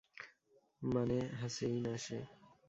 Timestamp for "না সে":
1.79-2.19